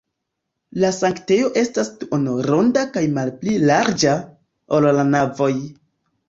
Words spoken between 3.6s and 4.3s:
larĝa,